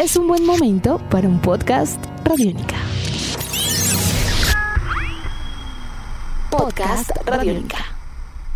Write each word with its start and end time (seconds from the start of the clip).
es 0.00 0.16
un 0.16 0.26
buen 0.26 0.46
momento 0.46 0.98
para 1.10 1.28
un 1.28 1.38
podcast 1.42 2.02
Radiónica. 2.24 2.76
Podcast 6.50 7.10
Radiónica. 7.26 7.84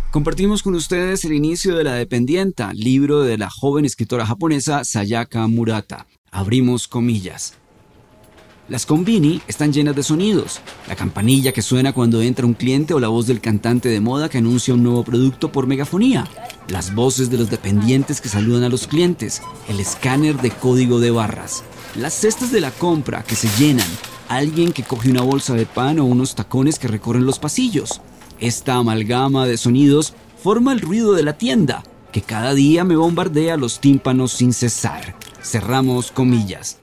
Compartimos 0.09 0.63
con 0.63 0.73
ustedes 0.73 1.23
el 1.23 1.33
inicio 1.33 1.75
de 1.75 1.83
La 1.83 1.93
Dependienta, 1.93 2.73
libro 2.73 3.21
de 3.21 3.37
la 3.37 3.51
joven 3.51 3.85
escritora 3.85 4.25
japonesa 4.25 4.83
Sayaka 4.83 5.45
Murata. 5.45 6.07
Abrimos 6.31 6.87
comillas. 6.87 7.55
Las 8.67 8.87
combini 8.87 9.41
están 9.47 9.71
llenas 9.71 9.95
de 9.95 10.01
sonidos. 10.01 10.59
La 10.87 10.95
campanilla 10.95 11.51
que 11.51 11.61
suena 11.61 11.93
cuando 11.93 12.23
entra 12.23 12.47
un 12.47 12.55
cliente 12.55 12.95
o 12.95 12.99
la 12.99 13.09
voz 13.09 13.27
del 13.27 13.39
cantante 13.39 13.89
de 13.89 13.99
moda 13.99 14.27
que 14.27 14.39
anuncia 14.39 14.73
un 14.73 14.81
nuevo 14.81 15.03
producto 15.03 15.51
por 15.51 15.67
megafonía. 15.67 16.27
Las 16.69 16.95
voces 16.95 17.29
de 17.29 17.37
los 17.37 17.51
dependientes 17.51 18.21
que 18.21 18.27
saludan 18.27 18.63
a 18.63 18.69
los 18.69 18.87
clientes. 18.87 19.43
El 19.69 19.79
escáner 19.79 20.41
de 20.41 20.49
código 20.49 20.99
de 20.99 21.11
barras. 21.11 21.63
Las 21.95 22.15
cestas 22.15 22.51
de 22.51 22.59
la 22.59 22.71
compra 22.71 23.21
que 23.21 23.35
se 23.35 23.49
llenan. 23.59 23.87
Alguien 24.29 24.71
que 24.71 24.81
coge 24.81 25.11
una 25.11 25.21
bolsa 25.21 25.53
de 25.53 25.67
pan 25.67 25.99
o 25.99 26.05
unos 26.05 26.33
tacones 26.33 26.79
que 26.79 26.87
recorren 26.87 27.27
los 27.27 27.37
pasillos. 27.37 28.01
Esta 28.39 28.77
amalgama 28.77 29.45
de 29.45 29.57
sonidos 29.57 30.13
forma 30.41 30.73
el 30.73 30.81
ruido 30.81 31.13
de 31.13 31.21
la 31.21 31.37
tienda, 31.37 31.83
que 32.11 32.23
cada 32.23 32.55
día 32.55 32.83
me 32.83 32.95
bombardea 32.95 33.57
los 33.57 33.79
tímpanos 33.79 34.31
sin 34.31 34.53
cesar. 34.53 35.15
Cerramos 35.43 36.11
comillas. 36.11 36.79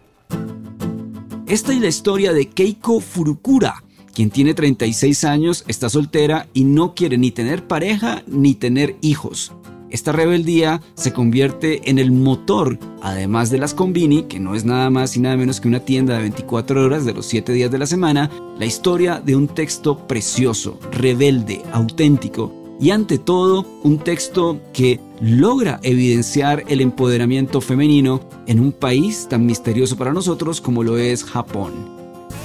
Esta 1.46 1.72
es 1.72 1.80
la 1.80 1.88
historia 1.88 2.32
de 2.32 2.46
Keiko 2.46 3.00
Furukura, 3.00 3.82
quien 4.14 4.30
tiene 4.30 4.54
36 4.54 5.24
años, 5.24 5.64
está 5.66 5.88
soltera 5.88 6.46
y 6.54 6.64
no 6.64 6.94
quiere 6.94 7.18
ni 7.18 7.30
tener 7.30 7.66
pareja 7.66 8.22
ni 8.26 8.54
tener 8.54 8.96
hijos. 9.00 9.52
Esta 9.90 10.12
rebeldía 10.12 10.80
se 10.94 11.12
convierte 11.12 11.90
en 11.90 11.98
el 11.98 12.12
motor, 12.12 12.78
además 13.02 13.50
de 13.50 13.58
las 13.58 13.74
Combini, 13.74 14.22
que 14.22 14.40
no 14.40 14.54
es 14.54 14.64
nada 14.64 14.88
más 14.88 15.16
y 15.16 15.20
nada 15.20 15.36
menos 15.36 15.60
que 15.60 15.68
una 15.68 15.80
tienda 15.80 16.14
de 16.14 16.20
24 16.20 16.84
horas 16.84 17.04
de 17.04 17.12
los 17.12 17.26
7 17.26 17.52
días 17.52 17.70
de 17.70 17.78
la 17.78 17.86
semana, 17.86 18.30
la 18.58 18.64
historia 18.64 19.20
de 19.20 19.36
un 19.36 19.48
texto 19.48 20.06
precioso, 20.06 20.78
rebelde, 20.92 21.60
auténtico 21.72 22.61
y 22.82 22.90
ante 22.90 23.16
todo 23.16 23.64
un 23.84 23.98
texto 23.98 24.60
que 24.72 24.98
logra 25.20 25.78
evidenciar 25.84 26.64
el 26.66 26.80
empoderamiento 26.80 27.60
femenino 27.60 28.20
en 28.48 28.58
un 28.58 28.72
país 28.72 29.28
tan 29.30 29.46
misterioso 29.46 29.96
para 29.96 30.12
nosotros 30.12 30.60
como 30.60 30.82
lo 30.82 30.98
es 30.98 31.22
Japón. 31.22 31.72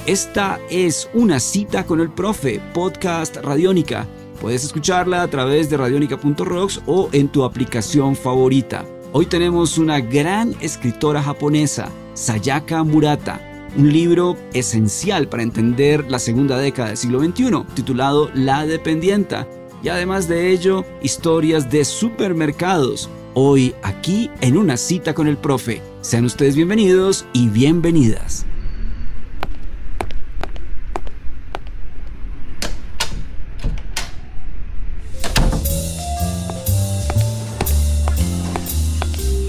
Esta 0.05 0.59
es 0.69 1.09
una 1.15 1.39
cita 1.39 1.87
con 1.87 2.01
el 2.01 2.11
profe, 2.11 2.61
podcast 2.75 3.37
Radiónica. 3.37 4.05
Puedes 4.39 4.63
escucharla 4.63 5.23
a 5.23 5.27
través 5.27 5.71
de 5.71 5.77
radionica.rocks 5.77 6.81
o 6.85 7.09
en 7.13 7.29
tu 7.29 7.43
aplicación 7.43 8.15
favorita. 8.15 8.85
Hoy 9.13 9.25
tenemos 9.25 9.79
una 9.79 9.99
gran 10.01 10.53
escritora 10.61 11.23
japonesa, 11.23 11.89
Sayaka 12.13 12.83
Murata, 12.83 13.41
un 13.75 13.91
libro 13.91 14.37
esencial 14.53 15.27
para 15.29 15.41
entender 15.41 16.11
la 16.11 16.19
segunda 16.19 16.59
década 16.59 16.89
del 16.89 16.97
siglo 16.97 17.23
XXI, 17.23 17.63
titulado 17.73 18.29
La 18.35 18.67
Dependienta, 18.67 19.47
y 19.83 19.89
además 19.89 20.27
de 20.27 20.51
ello, 20.51 20.85
historias 21.01 21.69
de 21.69 21.85
supermercados. 21.85 23.09
Hoy 23.33 23.75
aquí 23.83 24.31
en 24.41 24.57
una 24.57 24.77
cita 24.77 25.13
con 25.13 25.27
el 25.27 25.37
profe. 25.37 25.81
Sean 26.01 26.25
ustedes 26.25 26.55
bienvenidos 26.55 27.25
y 27.33 27.49
bienvenidas. 27.49 28.45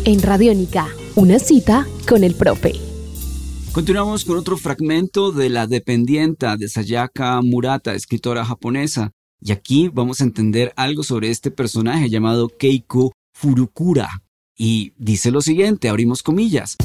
En 0.04 0.22
Radiónica, 0.22 0.88
una 1.16 1.38
cita 1.38 1.86
con 2.08 2.24
el 2.24 2.34
profe. 2.34 2.72
Continuamos 3.72 4.24
con 4.24 4.38
otro 4.38 4.56
fragmento 4.56 5.32
de 5.32 5.50
La 5.50 5.66
dependienta 5.66 6.56
de 6.56 6.68
Sayaka 6.68 7.40
Murata, 7.42 7.94
escritora 7.94 8.44
japonesa. 8.44 9.12
Y 9.40 9.52
aquí 9.52 9.88
vamos 9.88 10.20
a 10.20 10.24
entender 10.24 10.72
algo 10.76 11.02
sobre 11.02 11.30
este 11.30 11.50
personaje 11.50 12.10
llamado 12.10 12.48
Keiko 12.48 13.12
Furukura. 13.32 14.08
Y 14.56 14.92
dice 14.98 15.30
lo 15.30 15.40
siguiente, 15.40 15.88
abrimos 15.88 16.22
comillas. 16.22 16.76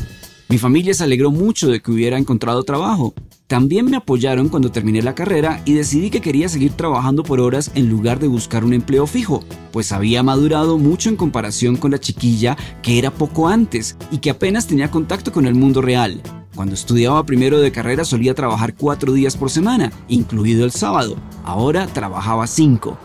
Mi 0.50 0.60
familia 0.60 0.94
se 0.94 1.04
alegró 1.04 1.32
mucho 1.32 1.68
de 1.68 1.82
que 1.82 1.92
hubiera 1.92 2.20
encontrado 2.20 2.64
trabajo. 2.64 3.16
También 3.48 3.86
me 3.86 3.98
apoyaron 3.98 4.50
cuando 4.50 4.72
terminé 4.72 5.02
la 5.02 5.16
carrera 5.16 5.64
y 5.66 5.74
decidí 5.74 6.12
que 6.12 6.22
quería 6.22 6.48
seguir 6.48 6.74
trabajando 6.74 7.24
por 7.24 7.40
horas 7.40 7.72
en 7.74 7.90
lugar 7.90 8.20
de 8.20 8.28
buscar 8.28 8.64
un 8.64 8.74
empleo 8.74 9.08
fijo, 9.08 9.44
pues 9.72 9.92
había 9.92 10.22
madurado 10.22 10.78
mucho 10.78 11.10
en 11.10 11.16
comparación 11.16 11.76
con 11.76 11.92
la 11.92 12.00
chiquilla 12.00 12.56
que 12.84 13.00
era 13.00 13.12
poco 13.12 13.48
antes 13.48 13.98
y 14.12 14.20
que 14.20 14.30
apenas 14.30 14.68
tenía 14.68 14.92
contacto 14.92 15.32
con 15.32 15.48
el 15.48 15.56
mundo 15.56 15.82
real. 15.82 16.22
Cuando 16.56 16.76
estudiaba 16.76 17.26
primero 17.26 17.60
de 17.60 17.72
carrera 17.72 18.06
solía 18.06 18.36
trabajar 18.36 18.76
cuatro 18.76 19.12
días 19.12 19.36
por 19.36 19.50
semana, 19.50 19.92
incluido 20.08 20.66
el 20.66 20.72
sábado. 20.72 21.18
Ahora 21.44 21.88
trabajaba 21.88 22.46
cinco. 22.46 22.98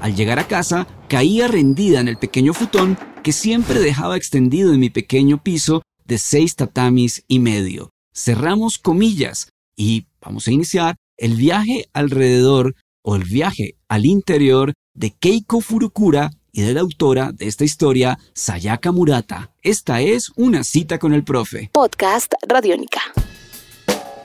Al 0.00 0.14
llegar 0.14 0.38
a 0.38 0.46
casa, 0.46 0.86
caía 1.08 1.48
rendida 1.48 2.00
en 2.00 2.08
el 2.08 2.18
pequeño 2.18 2.54
futón 2.54 2.96
que 3.24 3.32
siempre 3.32 3.80
dejaba 3.80 4.16
extendido 4.16 4.72
en 4.72 4.80
mi 4.80 4.90
pequeño 4.90 5.42
piso 5.42 5.82
de 6.04 6.18
seis 6.18 6.54
tatamis 6.54 7.24
y 7.26 7.40
medio. 7.40 7.90
Cerramos 8.14 8.78
comillas 8.78 9.48
y 9.76 10.06
vamos 10.20 10.46
a 10.46 10.52
iniciar 10.52 10.94
el 11.16 11.34
viaje 11.34 11.88
alrededor 11.94 12.76
o 13.02 13.16
el 13.16 13.24
viaje 13.24 13.76
al 13.88 14.06
interior 14.06 14.72
de 14.94 15.10
Keiko 15.10 15.60
Furukura 15.60 16.30
y 16.54 16.62
de 16.62 16.72
la 16.72 16.80
autora 16.80 17.32
de 17.32 17.48
esta 17.48 17.64
historia, 17.64 18.18
Sayaka 18.32 18.92
Murata. 18.92 19.50
Esta 19.62 20.00
es 20.00 20.30
una 20.36 20.62
cita 20.62 20.98
con 20.98 21.12
el 21.12 21.24
profe. 21.24 21.68
Podcast 21.72 22.32
Radiónica. 22.46 23.00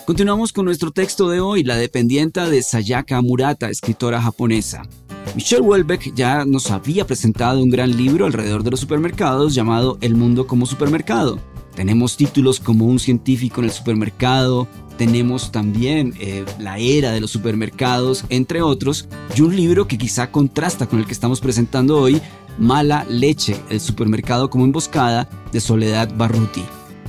Continuamos 0.06 0.54
con 0.54 0.66
nuestro 0.66 0.92
texto 0.92 1.28
de 1.30 1.40
hoy, 1.40 1.64
La 1.64 1.76
dependienta 1.76 2.48
de 2.48 2.62
Sayaka 2.62 3.22
Murata, 3.22 3.70
escritora 3.70 4.22
japonesa. 4.22 4.84
Michelle 5.36 5.62
Welbeck 5.62 6.14
ya 6.14 6.46
nos 6.46 6.70
había 6.70 7.06
presentado 7.06 7.62
un 7.62 7.70
gran 7.70 7.96
libro 7.98 8.28
alrededor 8.28 8.64
de 8.64 8.72
los 8.72 8.80
supermercados 8.80 9.56
llamado 9.56 9.98
El 10.02 10.16
mundo 10.16 10.46
como 10.46 10.68
supermercado. 10.68 11.40
Tenemos 11.76 12.16
títulos 12.16 12.60
como 12.60 12.86
Un 12.86 13.00
científico 13.00 13.62
en 13.62 13.66
el 13.66 13.72
supermercado, 13.72 14.68
tenemos 15.00 15.54
también 15.54 16.14
eh, 16.20 16.44
La 16.60 16.78
era 16.78 17.14
de 17.14 17.22
los 17.22 17.32
supermercados, 17.32 18.26
entre 18.28 18.62
otros, 18.62 19.08
y 19.34 19.42
un 19.42 19.56
libro 19.56 19.88
que 19.88 19.98
quizá 19.98 20.30
contrasta 20.30 20.88
con 20.88 21.00
el 21.00 21.06
que 21.06 21.14
estamos 21.14 21.40
presentando 21.40 21.98
hoy, 21.98 22.22
Mala 22.58 23.06
Leche, 23.10 23.56
el 23.70 23.80
supermercado 23.80 24.50
como 24.50 24.66
emboscada, 24.66 25.30
de 25.54 25.62
Soledad 25.62 26.14
Barruti. 26.18 26.66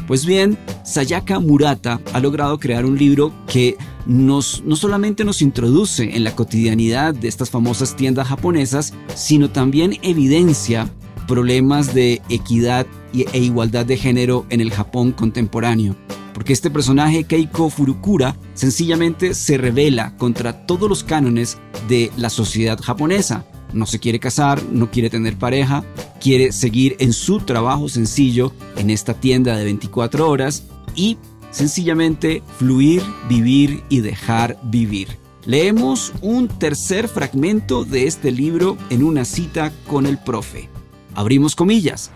Pues 0.06 0.25
bien, 0.25 0.56
Sayaka 0.84 1.41
Murata 1.41 2.00
ha 2.12 2.21
logrado 2.21 2.61
crear 2.61 2.84
un 2.87 2.97
libro 2.97 3.33
que 3.49 3.77
nos, 4.06 4.62
no 4.65 4.77
solamente 4.77 5.25
nos 5.25 5.43
introduce 5.43 6.17
en 6.17 6.23
la 6.23 6.37
cotidianidad 6.37 7.12
de 7.12 7.27
estas 7.27 7.50
famosas 7.50 7.97
tiendas 7.97 8.29
japonesas, 8.29 8.95
sino 9.17 9.50
también 9.50 9.99
evidencia 10.03 10.89
problemas 11.27 11.93
de 11.93 12.23
equidad 12.29 12.87
e 13.12 13.39
igualdad 13.39 13.84
de 13.84 13.97
género 13.97 14.47
en 14.49 14.61
el 14.61 14.71
Japón 14.71 15.11
contemporáneo 15.11 15.97
porque 16.41 16.55
este 16.55 16.71
personaje 16.71 17.25
Keiko 17.25 17.69
Furukura 17.69 18.34
sencillamente 18.55 19.34
se 19.34 19.59
revela 19.59 20.17
contra 20.17 20.65
todos 20.65 20.89
los 20.89 21.05
cánones 21.05 21.59
de 21.87 22.11
la 22.17 22.31
sociedad 22.31 22.81
japonesa. 22.81 23.45
No 23.75 23.84
se 23.84 23.99
quiere 23.99 24.21
casar, 24.21 24.62
no 24.73 24.91
quiere 24.91 25.11
tener 25.11 25.37
pareja, 25.37 25.84
quiere 26.19 26.53
seguir 26.53 26.97
en 26.99 27.12
su 27.12 27.41
trabajo 27.41 27.91
sencillo 27.91 28.55
en 28.79 28.89
esta 28.89 29.12
tienda 29.12 29.55
de 29.55 29.65
24 29.65 30.31
horas 30.31 30.65
y 30.97 31.19
sencillamente 31.50 32.43
fluir, 32.56 33.03
vivir 33.29 33.84
y 33.91 34.00
dejar 34.00 34.59
vivir. 34.62 35.09
Leemos 35.45 36.11
un 36.23 36.49
tercer 36.49 37.09
fragmento 37.09 37.84
de 37.84 38.06
este 38.06 38.33
libro 38.33 38.79
en 38.89 39.03
una 39.03 39.27
cita 39.27 39.73
con 39.87 40.06
el 40.06 40.17
profe. 40.17 40.71
Abrimos 41.15 41.55
comillas. 41.55 42.11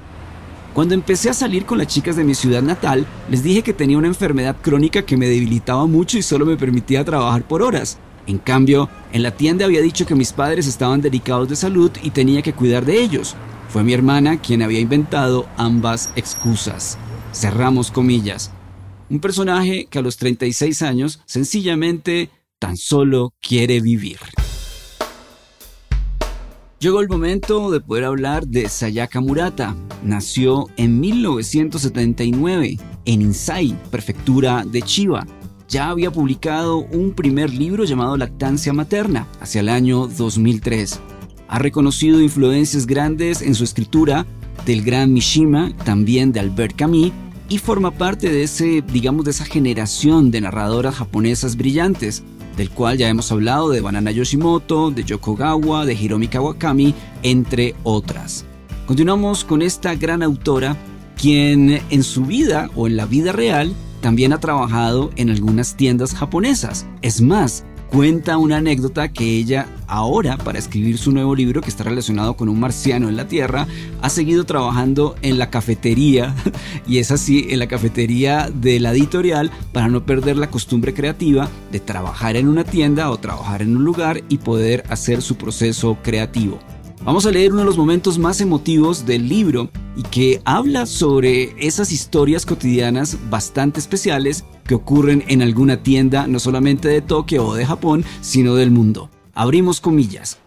Cuando 0.75 0.95
empecé 0.95 1.31
a 1.31 1.35
salir 1.35 1.67
con 1.67 1.79
las 1.79 1.87
chicas 1.87 2.17
de 2.17 2.25
mi 2.25 2.35
ciudad 2.35 2.61
natal, 2.61 3.07
les 3.31 3.45
dije 3.45 3.63
que 3.63 3.73
tenía 3.73 3.97
una 3.97 4.09
enfermedad 4.09 4.57
crónica 4.61 5.07
que 5.07 5.17
me 5.17 5.29
debilitaba 5.29 5.87
mucho 5.87 6.19
y 6.19 6.23
solo 6.23 6.45
me 6.45 6.57
permitía 6.57 7.05
trabajar 7.05 7.47
por 7.47 7.63
horas. 7.63 7.99
En 8.27 8.39
cambio, 8.39 8.89
en 9.13 9.23
la 9.23 9.31
tienda 9.31 9.67
había 9.67 9.81
dicho 9.81 10.05
que 10.05 10.17
mis 10.17 10.33
padres 10.33 10.67
estaban 10.67 11.01
delicados 11.01 11.49
de 11.49 11.55
salud 11.55 11.93
y 12.03 12.11
tenía 12.11 12.43
que 12.43 12.55
cuidar 12.55 12.85
de 12.85 13.01
ellos. 13.01 13.37
Fue 13.69 13.85
mi 13.85 13.93
hermana 13.93 14.41
quien 14.41 14.63
había 14.63 14.81
inventado 14.81 15.47
ambas 15.57 16.11
excusas. 16.17 16.99
Cerramos 17.33 17.93
comillas. 17.93 18.51
Un 19.09 19.21
personaje 19.21 19.87
que 19.89 20.01
a 20.01 20.03
los 20.03 20.17
36 20.17 20.83
años 20.83 21.21
sencillamente 21.25 22.31
tan 22.59 22.77
solo 22.77 23.33
quiere 23.41 23.81
vivir. 23.81 24.19
Llegó 26.85 27.01
el 27.01 27.09
momento 27.09 27.71
de 27.71 27.81
poder 27.81 28.05
hablar 28.05 28.47
de 28.47 28.69
Sayaka 28.69 29.19
Murata. 29.19 29.75
Nació 30.03 30.67
en 30.77 31.01
1979 31.01 32.77
en 33.07 33.23
Insai, 33.23 33.75
prefectura 33.91 34.67
de 34.67 34.83
Chiba. 34.83 35.27
Ya 35.67 35.89
había 35.89 36.11
publicado 36.11 36.81
un 36.81 37.15
primer 37.15 37.55
libro 37.55 37.85
llamado 37.85 38.19
Lactancia 38.19 38.75
Materna 38.75 39.27
hacia 39.41 39.63
el 39.63 39.71
año 39.71 40.09
2003. 40.09 41.01
Ha 41.49 41.59
reconocido 41.59 42.21
influencias 42.21 42.87
grandes 42.87 43.41
en 43.41 43.55
su 43.55 43.65
escritura 43.65 44.27
del 44.67 44.83
gran 44.83 45.11
Mishima, 45.11 45.75
también 45.87 46.33
de 46.33 46.41
Albert 46.41 46.77
Camus, 46.77 47.13
y 47.49 47.57
forma 47.57 47.93
parte 47.93 48.31
de 48.31 48.43
ese, 48.43 48.83
digamos, 48.93 49.25
de 49.25 49.31
esa 49.31 49.47
generación 49.47 50.31
de 50.31 50.43
narradoras 50.43 50.97
japonesas 50.97 51.57
brillantes, 51.57 52.23
del 52.57 52.71
cual 52.71 52.99
ya 52.99 53.09
hemos 53.09 53.31
hablado 53.33 53.71
de 53.71 53.81
Banana 53.81 54.11
Yoshimoto, 54.11 54.91
de 54.91 55.05
Yoko 55.05 55.37
Gawa, 55.37 55.87
de 55.87 55.95
Hiromi 55.95 56.29
Kawakami, 56.29 56.95
entre 57.23 57.75
otras. 57.83 58.45
Continuamos 58.87 59.45
con 59.45 59.63
esta 59.63 59.95
gran 59.95 60.23
autora, 60.23 60.77
quien 61.17 61.81
en 61.91 62.03
su 62.03 62.25
vida 62.25 62.71
o 62.75 62.87
en 62.87 62.97
la 62.97 63.07
vida 63.07 63.33
real 63.33 63.73
también 64.01 64.35
ha 64.35 64.41
trabajado 64.41 65.11
en 65.17 65.31
algunas 65.31 65.77
tiendas 65.77 66.15
japonesas. 66.15 66.87
Es 67.01 67.23
más, 67.23 67.65
cuenta 67.95 68.39
una 68.39 68.57
anécdota 68.57 69.13
que 69.13 69.37
ella 69.37 69.69
ahora, 69.87 70.37
para 70.37 70.59
escribir 70.59 70.99
su 70.99 71.13
nuevo 71.13 71.37
libro 71.37 71.61
que 71.61 71.71
está 71.71 71.85
relacionado 71.85 72.37
con 72.37 72.49
un 72.49 72.59
marciano 72.59 73.09
en 73.09 73.17
la 73.17 73.29
Tierra, 73.29 73.69
ha 74.03 74.11
seguido 74.11 74.43
trabajando 74.43 75.15
en 75.23 75.39
la 75.39 75.49
cafetería, 75.49 76.35
y 76.89 76.99
es 76.99 77.13
así, 77.13 77.47
en 77.51 77.61
la 77.61 77.69
cafetería 77.69 78.51
de 78.53 78.81
la 78.81 78.91
editorial, 78.91 79.53
para 79.73 79.87
no 79.87 80.05
perder 80.05 80.37
la 80.37 80.51
costumbre 80.51 80.93
creativa 80.93 81.49
de 81.71 81.79
trabajar 81.79 82.35
en 82.35 82.49
una 82.49 82.65
tienda 82.65 83.09
o 83.11 83.17
trabajar 83.19 83.63
en 83.63 83.77
un 83.77 83.85
lugar 83.85 84.25
y 84.29 84.39
poder 84.39 84.83
hacer 84.89 85.23
su 85.23 85.37
proceso 85.37 85.97
creativo. 86.03 86.59
Vamos 87.05 87.27
a 87.27 87.31
leer 87.31 87.53
uno 87.53 87.61
de 87.61 87.67
los 87.67 87.79
momentos 87.79 88.19
más 88.19 88.41
emotivos 88.41 89.07
del 89.07 89.29
libro 89.29 89.71
y 89.97 90.03
que 90.03 90.43
habla 90.45 90.87
sobre 90.87 91.55
esas 91.59 91.93
historias 91.93 92.47
cotidianas 92.47 93.19
bastante 93.31 93.81
especiales 93.81 94.45
que 94.67 94.75
ocurren 94.75 95.25
en 95.29 95.43
alguna 95.43 95.83
tienda 95.83 96.27
no 96.27 96.41
solamente 96.41 96.89
de 96.89 97.03
Tokio 97.03 97.47
o 97.47 97.55
de 97.55 97.67
Japón, 97.67 98.05
sino 98.21 98.55
del 98.55 98.71
mundo. 98.71 99.11
Abrimos 99.35 99.81
comillas. 99.81 100.39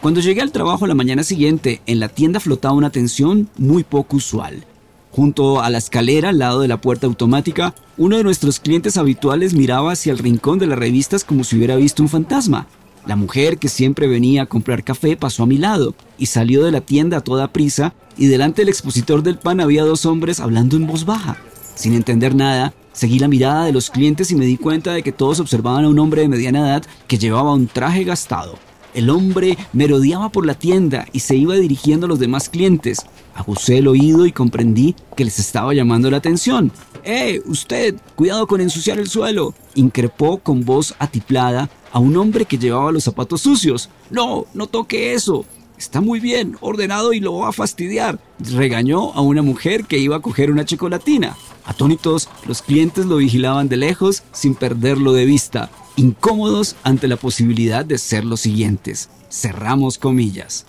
Cuando 0.00 0.20
llegué 0.20 0.42
al 0.42 0.52
trabajo 0.52 0.86
la 0.86 0.94
mañana 0.94 1.22
siguiente, 1.22 1.80
en 1.86 1.98
la 2.00 2.08
tienda 2.08 2.40
flotaba 2.40 2.74
una 2.74 2.90
tensión 2.90 3.48
muy 3.56 3.84
poco 3.84 4.18
usual. 4.18 4.66
Junto 5.10 5.62
a 5.62 5.70
la 5.70 5.78
escalera, 5.78 6.30
al 6.30 6.38
lado 6.38 6.60
de 6.60 6.68
la 6.68 6.80
puerta 6.80 7.06
automática, 7.06 7.74
uno 7.96 8.16
de 8.16 8.24
nuestros 8.24 8.58
clientes 8.58 8.96
habituales 8.96 9.54
miraba 9.54 9.92
hacia 9.92 10.12
el 10.12 10.18
rincón 10.18 10.58
de 10.58 10.66
las 10.66 10.78
revistas 10.78 11.24
como 11.24 11.44
si 11.44 11.56
hubiera 11.56 11.76
visto 11.76 12.02
un 12.02 12.08
fantasma. 12.08 12.66
La 13.06 13.16
mujer 13.16 13.58
que 13.58 13.68
siempre 13.68 14.08
venía 14.08 14.42
a 14.42 14.46
comprar 14.46 14.82
café 14.82 15.16
pasó 15.16 15.42
a 15.42 15.46
mi 15.46 15.58
lado 15.58 15.94
y 16.16 16.26
salió 16.26 16.64
de 16.64 16.72
la 16.72 16.80
tienda 16.80 17.18
a 17.18 17.20
toda 17.20 17.52
prisa 17.52 17.92
y 18.16 18.28
delante 18.28 18.62
del 18.62 18.70
expositor 18.70 19.22
del 19.22 19.36
pan 19.36 19.60
había 19.60 19.84
dos 19.84 20.06
hombres 20.06 20.40
hablando 20.40 20.76
en 20.76 20.86
voz 20.86 21.04
baja. 21.04 21.36
Sin 21.74 21.92
entender 21.92 22.34
nada, 22.34 22.72
seguí 22.92 23.18
la 23.18 23.28
mirada 23.28 23.66
de 23.66 23.72
los 23.72 23.90
clientes 23.90 24.30
y 24.30 24.36
me 24.36 24.46
di 24.46 24.56
cuenta 24.56 24.94
de 24.94 25.02
que 25.02 25.12
todos 25.12 25.38
observaban 25.38 25.84
a 25.84 25.88
un 25.88 25.98
hombre 25.98 26.22
de 26.22 26.28
mediana 26.28 26.60
edad 26.60 26.84
que 27.06 27.18
llevaba 27.18 27.52
un 27.52 27.66
traje 27.66 28.04
gastado. 28.04 28.58
El 28.94 29.10
hombre 29.10 29.58
merodeaba 29.72 30.30
por 30.30 30.46
la 30.46 30.54
tienda 30.54 31.06
y 31.12 31.20
se 31.20 31.36
iba 31.36 31.56
dirigiendo 31.56 32.06
a 32.06 32.08
los 32.08 32.20
demás 32.20 32.48
clientes. 32.48 33.04
Ajusté 33.34 33.78
el 33.78 33.88
oído 33.88 34.24
y 34.24 34.32
comprendí 34.32 34.94
que 35.16 35.24
les 35.24 35.40
estaba 35.40 35.74
llamando 35.74 36.10
la 36.10 36.18
atención. 36.18 36.70
¡Eh, 37.02 37.42
usted! 37.44 37.96
¡Cuidado 38.14 38.46
con 38.46 38.60
ensuciar 38.62 38.98
el 38.98 39.08
suelo! 39.08 39.52
increpó 39.74 40.38
con 40.38 40.64
voz 40.64 40.94
atiplada 41.00 41.68
a 41.94 42.00
un 42.00 42.16
hombre 42.16 42.44
que 42.44 42.58
llevaba 42.58 42.90
los 42.90 43.04
zapatos 43.04 43.42
sucios. 43.42 43.88
No, 44.10 44.46
no 44.52 44.66
toque 44.66 45.14
eso. 45.14 45.46
Está 45.78 46.00
muy 46.00 46.18
bien, 46.18 46.56
ordenado 46.60 47.12
y 47.12 47.20
lo 47.20 47.36
va 47.36 47.50
a 47.50 47.52
fastidiar. 47.52 48.18
Regañó 48.40 49.12
a 49.12 49.20
una 49.20 49.42
mujer 49.42 49.84
que 49.84 49.98
iba 49.98 50.16
a 50.16 50.20
coger 50.20 50.50
una 50.50 50.64
chocolatina. 50.64 51.36
Atónitos, 51.64 52.28
los 52.48 52.62
clientes 52.62 53.06
lo 53.06 53.16
vigilaban 53.18 53.68
de 53.68 53.76
lejos 53.76 54.24
sin 54.32 54.56
perderlo 54.56 55.12
de 55.12 55.24
vista, 55.24 55.70
incómodos 55.94 56.74
ante 56.82 57.06
la 57.06 57.16
posibilidad 57.16 57.84
de 57.84 57.98
ser 57.98 58.24
los 58.24 58.40
siguientes. 58.40 59.08
Cerramos 59.30 59.96
comillas. 59.96 60.66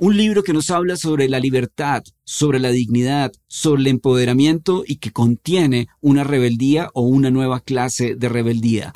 Un 0.00 0.16
libro 0.16 0.42
que 0.42 0.52
nos 0.52 0.68
habla 0.70 0.96
sobre 0.96 1.28
la 1.28 1.38
libertad, 1.38 2.02
sobre 2.24 2.58
la 2.58 2.70
dignidad, 2.70 3.30
sobre 3.46 3.82
el 3.82 3.86
empoderamiento 3.86 4.82
y 4.84 4.96
que 4.96 5.12
contiene 5.12 5.86
una 6.00 6.24
rebeldía 6.24 6.90
o 6.92 7.02
una 7.02 7.30
nueva 7.30 7.60
clase 7.60 8.16
de 8.16 8.28
rebeldía. 8.28 8.92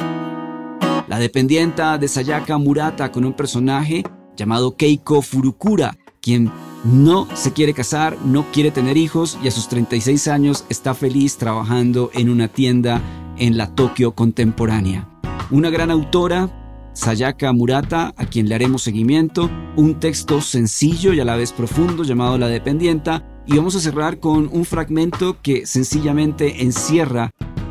La 1.09 1.19
dependienta 1.19 1.97
de 1.97 2.07
Sayaka 2.07 2.59
Murata 2.59 3.11
con 3.11 3.25
un 3.25 3.33
personaje 3.33 4.05
llamado 4.37 4.77
Keiko 4.77 5.23
Furukura, 5.23 5.97
quien 6.21 6.53
no 6.85 7.27
se 7.35 7.55
quiere 7.55 7.73
casar, 7.73 8.19
no 8.27 8.45
quiere 8.53 8.71
tener 8.71 8.99
hijos 8.99 9.39
y 9.43 9.49
a 9.49 9.51
sus 9.51 9.69
36 9.69 10.29
años 10.29 10.67
está 10.69 10.93
feliz 10.93 11.39
trabajando 11.39 12.11
en 12.13 12.29
una 12.29 12.49
tienda 12.49 13.01
en 13.39 13.57
la 13.57 13.75
Tokio 13.75 14.13
contemporánea. 14.13 15.09
Una 15.51 15.71
gran 15.71 15.91
autora, 15.91 16.91
Sayaka 16.93 17.55
Murata, 17.55 18.13
a 18.15 18.27
quien 18.27 18.47
le 18.47 18.55
haremos 18.55 18.83
seguimiento, 18.83 19.51
un 19.77 19.99
texto 19.99 20.43
sencillo 20.43 21.15
y 21.15 21.21
a 21.21 21.25
la 21.25 21.37
vez 21.37 21.53
profundo 21.53 22.05
llamado 22.05 22.37
La 22.37 22.49
Dependienta, 22.49 23.25
y 23.47 23.57
vamos 23.57 23.75
a 23.77 23.81
cerrar 23.81 24.21
con 24.21 24.51
un 24.53 24.67
fragmento 24.67 25.41
que 25.41 25.65
sencillamente 25.65 26.65
encierra 26.65 27.31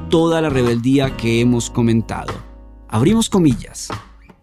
toda 0.09 0.41
la 0.41 0.49
rebeldía 0.49 1.15
que 1.17 1.39
hemos 1.39 1.69
comentado. 1.69 2.46
Abrimos 2.89 3.29
comillas. 3.29 3.89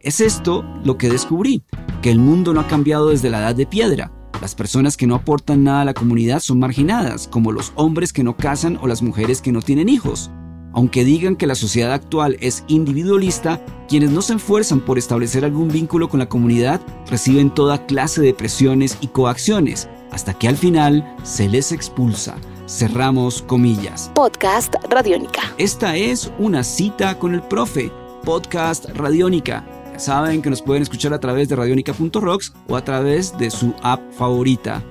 Es 0.01 0.21
esto 0.21 0.65
lo 0.85 0.99
que 0.99 1.09
descubrí, 1.09 1.63
que 2.03 2.11
el 2.11 2.19
mundo 2.19 2.53
no 2.53 2.61
ha 2.61 2.67
cambiado 2.67 3.09
desde 3.09 3.31
la 3.31 3.39
edad 3.39 3.55
de 3.55 3.65
piedra. 3.65 4.13
Las 4.43 4.55
personas 4.55 4.99
que 4.99 5.07
no 5.07 5.15
aportan 5.15 5.65
nada 5.65 5.81
a 5.81 5.85
la 5.87 5.95
comunidad 5.95 6.41
son 6.41 6.59
marginadas, 6.59 7.27
como 7.27 7.53
los 7.53 7.73
hombres 7.75 8.13
que 8.13 8.23
no 8.23 8.37
casan 8.37 8.79
o 8.83 8.87
las 8.87 9.01
mujeres 9.01 9.41
que 9.41 9.51
no 9.51 9.63
tienen 9.63 9.89
hijos. 9.89 10.31
Aunque 10.75 11.05
digan 11.05 11.37
que 11.37 11.47
la 11.47 11.55
sociedad 11.55 11.93
actual 11.95 12.37
es 12.41 12.65
individualista, 12.69 13.65
quienes 13.89 14.11
no 14.11 14.21
se 14.21 14.35
esfuerzan 14.35 14.81
por 14.81 14.99
establecer 14.99 15.47
algún 15.47 15.69
vínculo 15.69 16.11
con 16.11 16.21
la 16.21 16.29
comunidad 16.29 16.83
reciben 17.09 17.49
toda 17.49 17.87
clase 17.87 18.21
de 18.21 18.35
presiones 18.35 18.99
y 19.01 19.07
coacciones, 19.07 19.89
hasta 20.11 20.35
que 20.35 20.49
al 20.49 20.59
final 20.59 21.17
se 21.23 21.49
les 21.49 21.73
expulsa. 21.73 22.35
Cerramos 22.67 23.41
comillas. 23.41 24.11
Podcast 24.15 24.75
Radiónica. 24.91 25.43
Esta 25.57 25.97
es 25.97 26.31
una 26.39 26.63
cita 26.63 27.19
con 27.19 27.35
el 27.35 27.43
profe 27.43 27.91
podcast 28.25 28.87
Radiónica. 28.87 29.65
Ya 29.93 29.99
saben 29.99 30.43
que 30.43 30.51
nos 30.51 30.63
pueden 30.63 30.83
escuchar 30.83 31.13
a 31.13 31.21
través 31.21 31.49
de 31.49 31.57
radionica.rocks 31.57 32.53
o 32.69 32.77
a 32.77 32.85
través 32.85 33.37
de 33.39 33.51
su 33.51 33.75
app 33.83 34.01
favorita. 34.13 34.83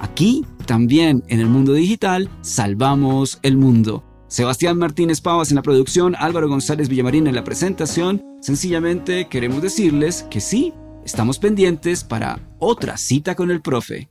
Aquí, 0.00 0.44
también 0.66 1.24
en 1.28 1.40
el 1.40 1.46
mundo 1.46 1.72
digital, 1.72 2.28
salvamos 2.42 3.38
el 3.42 3.56
mundo. 3.56 4.04
Sebastián 4.28 4.78
Martínez 4.78 5.20
Pavas 5.20 5.50
en 5.50 5.56
la 5.56 5.62
producción, 5.62 6.14
Álvaro 6.16 6.48
González 6.48 6.88
Villamarín 6.88 7.26
en 7.26 7.34
la 7.34 7.44
presentación. 7.44 8.22
Sencillamente 8.40 9.28
queremos 9.28 9.62
decirles 9.62 10.24
que 10.30 10.40
sí, 10.40 10.72
estamos 11.04 11.38
pendientes 11.38 12.04
para 12.04 12.38
otra 12.58 12.96
cita 12.96 13.34
con 13.34 13.50
el 13.50 13.60
profe. 13.60 14.08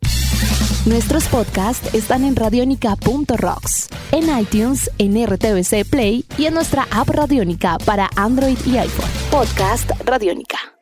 Nuestros 0.85 1.25
podcasts 1.27 1.93
están 1.93 2.23
en 2.23 2.35
radionica.rocks, 2.35 3.89
en 4.11 4.39
iTunes, 4.39 4.89
en 4.97 5.15
RTVC 5.25 5.85
Play 5.89 6.25
y 6.37 6.45
en 6.45 6.53
nuestra 6.53 6.87
app 6.91 7.09
Radionica 7.09 7.77
para 7.85 8.09
Android 8.15 8.57
y 8.65 8.77
iPhone. 8.77 9.09
Podcast 9.31 9.91
Radionica. 10.05 10.78